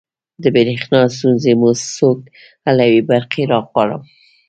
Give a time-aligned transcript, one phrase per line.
[0.43, 2.19] د بریښنا ستونزې مو څوک
[2.65, 4.01] حلوی؟ برقي راغواړم